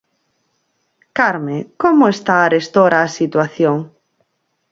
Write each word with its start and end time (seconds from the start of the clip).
Carmen, 1.17 1.61
como 1.81 2.03
está 2.15 2.33
arestora 2.41 2.97
a 3.01 3.13
situación? 3.19 3.77